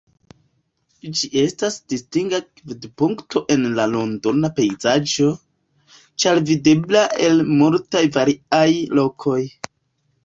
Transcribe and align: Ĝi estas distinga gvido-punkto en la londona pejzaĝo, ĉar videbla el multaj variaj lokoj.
Ĝi 1.17 1.27
estas 1.41 1.75
distinga 1.93 2.39
gvido-punkto 2.61 3.43
en 3.57 3.67
la 3.81 3.85
londona 3.93 4.51
pejzaĝo, 4.61 5.29
ĉar 6.25 6.43
videbla 6.51 7.07
el 7.29 7.41
multaj 7.63 8.05
variaj 8.19 8.67
lokoj. 9.03 9.41